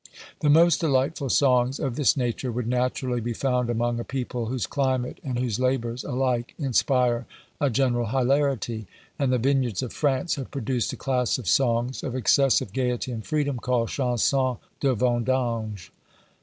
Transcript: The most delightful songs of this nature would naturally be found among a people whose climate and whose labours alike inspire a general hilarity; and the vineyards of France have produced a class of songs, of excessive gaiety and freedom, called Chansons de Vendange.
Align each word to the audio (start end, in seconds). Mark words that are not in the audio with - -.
The 0.39 0.49
most 0.49 0.79
delightful 0.81 1.29
songs 1.29 1.79
of 1.79 1.95
this 1.95 2.17
nature 2.17 2.51
would 2.51 2.65
naturally 2.65 3.21
be 3.21 3.33
found 3.33 3.69
among 3.69 3.99
a 3.99 4.03
people 4.03 4.47
whose 4.47 4.65
climate 4.65 5.19
and 5.23 5.37
whose 5.37 5.59
labours 5.59 6.03
alike 6.03 6.55
inspire 6.57 7.27
a 7.59 7.69
general 7.69 8.07
hilarity; 8.07 8.87
and 9.19 9.31
the 9.31 9.37
vineyards 9.37 9.83
of 9.83 9.93
France 9.93 10.33
have 10.37 10.49
produced 10.49 10.91
a 10.91 10.97
class 10.97 11.37
of 11.37 11.47
songs, 11.47 12.01
of 12.01 12.15
excessive 12.15 12.73
gaiety 12.73 13.11
and 13.11 13.27
freedom, 13.27 13.59
called 13.59 13.89
Chansons 13.89 14.57
de 14.79 14.91
Vendange. 14.95 15.91